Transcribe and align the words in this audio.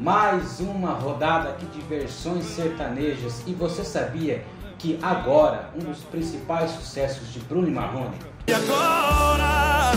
mais 0.00 0.60
uma 0.60 0.92
rodada 0.92 1.50
aqui 1.50 1.66
de 1.66 1.80
versões 1.82 2.44
sertanejas. 2.44 3.42
E 3.46 3.52
você 3.52 3.84
sabia 3.84 4.44
que 4.78 4.98
agora 5.02 5.70
um 5.74 5.80
dos 5.80 5.98
principais 6.04 6.70
sucessos 6.70 7.32
de 7.32 7.40
Bruno 7.40 7.68
Marrone 7.70 8.16
E 8.46 8.52
agora, 8.52 9.92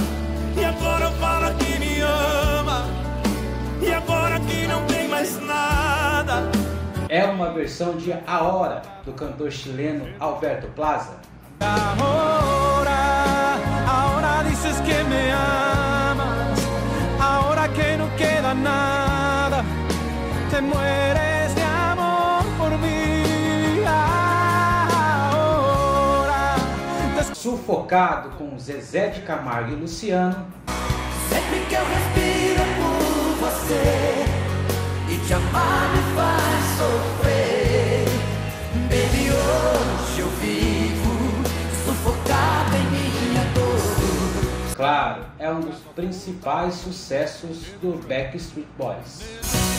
e 0.57 0.65
agora 0.65 1.11
fala 1.11 1.53
que 1.53 1.79
me 1.79 2.01
ama. 2.01 2.85
E 3.81 3.93
agora 3.93 4.39
que 4.39 4.67
não 4.67 4.85
tem 4.87 5.07
mais 5.07 5.39
nada. 5.41 6.49
é 7.09 7.25
uma 7.25 7.51
versão 7.51 7.95
de 7.97 8.13
A 8.25 8.43
Hora 8.43 8.81
do 9.05 9.13
cantor 9.13 9.51
chileno 9.51 10.07
Alberto 10.19 10.67
Plaza. 10.75 11.19
Ahora 13.87 14.43
dices 14.49 14.79
que 14.81 15.03
me 15.03 15.29
amas. 15.31 16.61
Que 17.73 17.95
no 17.95 18.09
queda 18.17 18.53
nada, 18.53 19.00
te 20.51 20.61
mueres 20.61 21.55
de 21.55 21.63
amor 21.63 22.43
por 22.57 22.77
mí. 22.79 23.81
Ahora, 25.23 26.55
Sufocado 27.33 28.31
com 28.31 28.59
Zezé 28.59 29.11
de 29.11 29.21
Camargo 29.21 29.71
e 29.71 29.75
Luciano, 29.75 30.45
Sempre 31.29 31.61
que 31.69 31.75
eu 31.75 31.85
respiro 31.85 32.63
por 32.75 33.47
você 33.47 34.25
e 35.09 35.17
te 35.25 35.33
amar 35.33 35.89
me 35.95 36.01
faz 36.15 36.63
sofrer. 36.77 38.05
Baby, 38.89 39.31
hoje 39.31 40.19
eu 40.19 40.29
vivo 40.41 41.13
sufocado 41.85 42.75
em 42.75 42.87
minha 42.91 43.45
dor. 43.53 44.75
claro, 44.75 45.23
é 45.39 45.49
um 45.49 45.61
dos 45.61 45.79
principais 45.95 46.73
sucessos 46.73 47.67
do 47.81 48.05
Backstreet 48.05 48.67
Boys. 48.77 49.70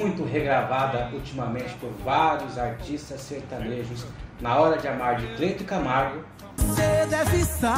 Muito 0.00 0.24
regravada 0.24 1.10
ultimamente 1.12 1.74
por 1.74 1.90
vários 2.02 2.56
artistas 2.56 3.20
sertanejos 3.20 4.06
na 4.40 4.56
hora 4.58 4.78
de 4.78 4.88
amar 4.88 5.16
de 5.16 5.26
Cleito 5.36 5.62
e 5.62 5.66
Camargo, 5.66 6.24
você 6.56 7.04
deve 7.06 7.36
estar 7.36 7.76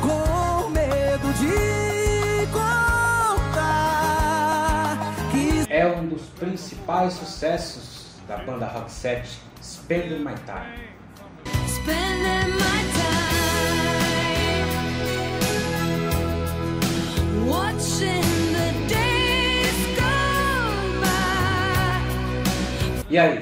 com 0.00 0.70
medo 0.70 1.30
de 1.34 2.46
contar 2.50 3.76
que 5.30 5.66
é 5.70 5.86
um 5.86 6.08
dos 6.08 6.22
principais 6.38 7.12
sucessos 7.12 8.06
da 8.26 8.38
banda 8.38 8.66
Rock 8.66 8.90
7, 8.90 9.38
Spending 9.62 10.20
My 10.20 10.34
Time. 10.46 10.88
Spending 11.68 12.54
my 12.54 12.60
time 12.60 12.93
E 23.14 23.16
aí, 23.16 23.40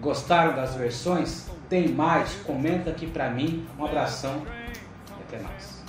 gostaram 0.00 0.54
das 0.54 0.76
versões? 0.76 1.48
Tem 1.68 1.88
mais? 1.88 2.34
Comenta 2.46 2.90
aqui 2.90 3.04
pra 3.04 3.28
mim. 3.28 3.66
Um 3.76 3.84
abração 3.84 4.44
e 4.46 5.22
até 5.26 5.42
mais. 5.42 5.82